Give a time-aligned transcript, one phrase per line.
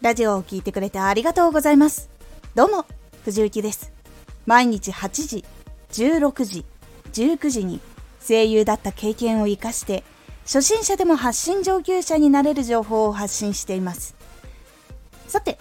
[0.00, 2.08] ラジオを聴いてくれてありがとうございます。
[2.54, 2.86] どうも、
[3.26, 3.92] 藤幸です。
[4.46, 5.44] 毎日8時、
[5.92, 6.64] 16時、
[7.12, 7.80] 19時に
[8.26, 10.02] 声優だった経験を活かして、
[10.46, 14.14] 初心者でも発信上級者になれる情報を発信しています。
[15.28, 15.58] さて、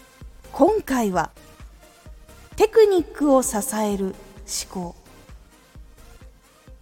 [0.53, 1.31] 今回は、
[2.55, 4.15] テクニックを支える思
[4.69, 4.95] 考。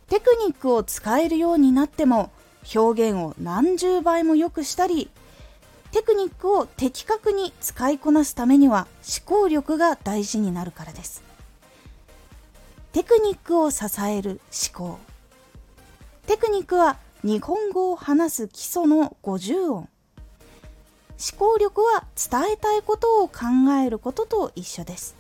[0.10, 2.30] テクニックを使えるようになっても、
[2.76, 5.10] 表現を何十倍も良くしたり、
[5.98, 11.24] テクニックを的確に使いこなすためには思考力が大事になるからです。
[12.94, 14.40] テクニックを支える
[14.72, 15.00] 思考。
[16.28, 19.72] テクニックは日本語を話す基礎の50音。
[19.72, 19.90] 思
[21.36, 23.46] 考力は伝えたいことを考
[23.84, 25.16] えることと一緒です。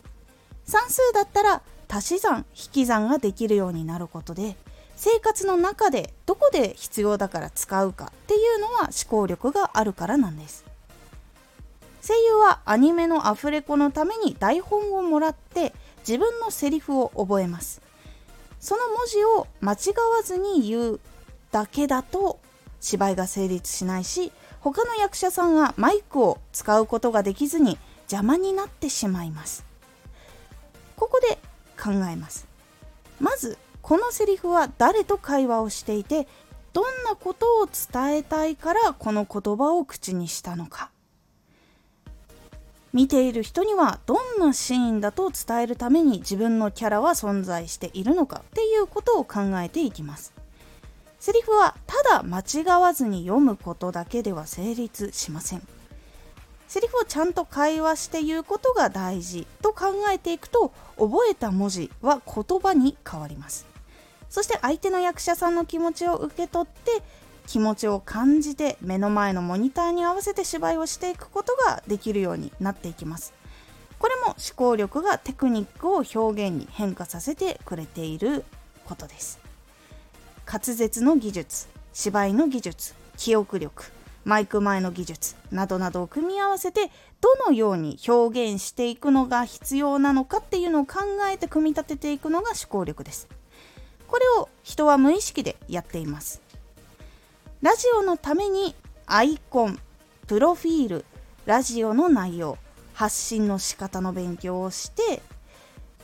[0.64, 4.56] 算数だったら足し算引き算ができるようになることで
[4.98, 10.66] 生活の中でどこで必要だから使うかっていうのは思考力があるからなんです。
[12.06, 17.82] 声優はアニメのアフレコのために台本をもらって自分のセリフを覚えます。
[18.60, 21.00] その文字を間違わずに言う
[21.52, 22.40] だけだと
[22.82, 24.32] 芝居が成立しないし
[24.62, 27.78] 他の役者さんがマイクを使うことができずに
[28.12, 29.64] 邪魔になってしまいます。
[30.96, 31.38] ここで
[31.80, 32.48] 考えます。
[33.20, 36.28] まずこのセリフは誰と会話をしていて
[36.74, 40.92] どんなことを伝えたいからこの言葉を口にしたのか。
[42.94, 50.34] 見ている人にはどんなシーンだと伝えるために自分のキャラは存在しているのかっていうことを考えていきます。
[51.20, 55.77] セリフはただ間違わずに読むことだけでは成立しません。
[56.68, 63.66] セリフをちゃんと会話して言うことが大事と考えていくと覚えた文字は言葉に変わります。
[64.30, 67.02] そして相手の役者さんの気持ちを受け取って
[67.48, 73.34] 気持ちを感じて目の前のモニターに合わせて芝居をしていくことができるようになっていきます。
[74.00, 78.44] これも思考力がテクニックを表現に変化させてくれている
[78.86, 79.40] ことです。
[80.46, 83.92] 滑舌の技術芝居の技術記憶力
[84.26, 86.92] マイク前の技術などなどを組み合わせて
[87.22, 91.00] どのように表現していくのが必要なのかっていうのを考
[91.32, 93.28] えて組み立てていくのが思考力です
[94.08, 96.42] これを人は無意識でやっています。
[97.62, 98.74] ラジオのために
[99.06, 99.80] アイコン、
[100.28, 101.06] プロフィール、
[101.46, 102.58] ラジオの内容、
[102.94, 105.22] 発信の仕方の勉強をして、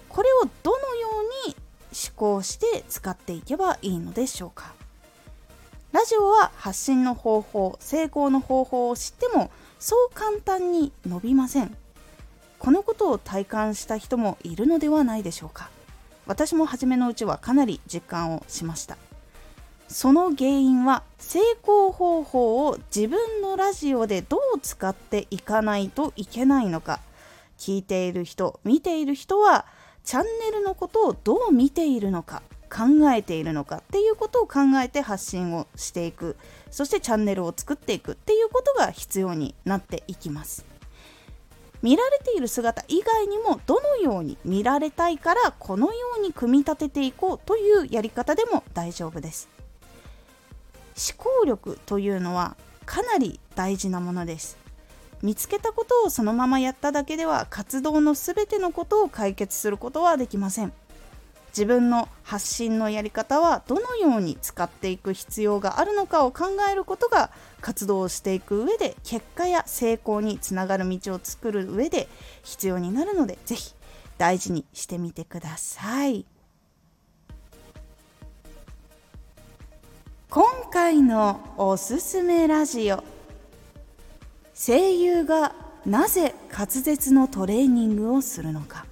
[0.09, 1.07] これをどのよ
[1.45, 1.55] うに
[1.91, 4.73] 思考して使っていけばいいのでしょうか。
[5.93, 9.49] ラジオは発信の方法、成功の方法を知っても
[9.79, 11.73] そう簡単に伸びません。
[12.59, 15.69] このことを体感した人もいるのではないでしょうか。
[16.25, 18.97] 私も初めのうちはかなり実感をしました
[19.87, 26.99] その原因は成功方法を自分のラジオでどう使っていかないといけないのか
[27.57, 29.65] 聞いている人見ている人は
[30.03, 32.41] チャンネルのことをどう見ているのか
[32.73, 36.35] 考えているのかっていうことを考えて発信をしていく。
[36.71, 40.65] そしてチャンネルを作っていくっていうことが必要になっていきます。
[41.83, 49.49] 見られている姿以外にもどのように見られたいからこのように組み立てていこうというやり方でも大丈夫です。
[50.95, 52.55] 思考力というのは
[52.85, 54.57] かなり大事なものです。
[55.21, 60.73] 見つけたことをそのままやっただけでは活動の全てのことを解決することはできません。
[61.55, 67.29] 自分の発信のやり方はどのように使っていく必要があるのかを考えることが
[67.61, 72.07] 活動をしていく上で結果や成功につながる道を作る上で
[72.41, 73.75] 必要になるので是非
[74.17, 76.25] 大事にしてみてください。
[80.29, 83.03] 今回のおすすめラジオ
[84.55, 85.53] 声優が
[85.85, 88.87] なぜ滑舌のトレーニングをするのか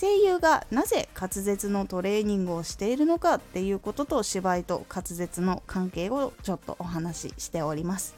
[0.00, 8.14] 声優がなぜ滑舌のトレーニングをしているのかっていうことと芝居と滑舌の関係をちょっとお話ししております。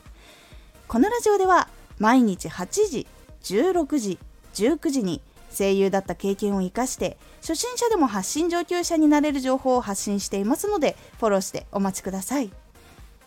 [0.89, 1.69] このラジオでは
[1.99, 3.07] 毎日8時
[3.43, 4.19] 16時
[4.53, 5.23] 19時に
[5.57, 12.51] 声優だった経験を生かして初心者でも発信上級者になれる情報を発信していますのでフォローしてお待ちください。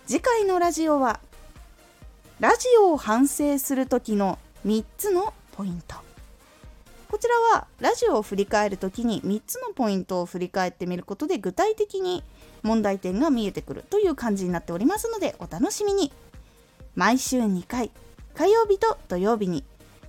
[0.05, 1.19] 次回のラジオは
[2.39, 6.02] ラジオを反省する時の3つのポイント。
[7.13, 12.23] こちらはラジオを振り返る時に3つのポイントを振り返ってみることで具体的に
[12.63, 16.11] 問題点が見えてくるという感じになっておりますのでお楽しみに。
[16.95, 17.91] 毎週2回
[18.33, 19.63] 火曜日と土曜日に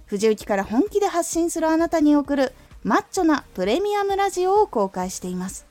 [0.06, 2.54] 藤雪から本気で発信するあなたに送る
[2.84, 5.66] マッチョなプレミアムラジオを公開しています。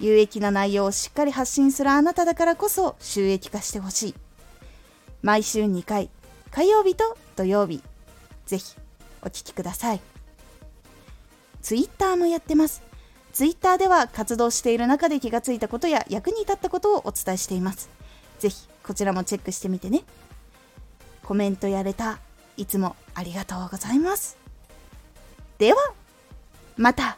[0.00, 4.14] 有益な内容をしっかり発信するあなただからこそ収益化してほしい。
[5.20, 6.08] 毎週2回
[6.50, 7.82] 火曜日と土曜日
[8.46, 8.76] ぜひ
[9.20, 10.13] お聴きください。
[11.64, 12.82] ツイッターもやってます。
[13.32, 17.88] Twitter では活動している中で気がついたことや役に立ったことをお伝えしています。
[18.38, 20.04] ぜひこちらもチェックしてみてね。
[21.24, 22.18] コメントやれた。
[22.58, 24.36] いつもありがとうございます。
[25.56, 25.78] では
[26.76, 27.16] また。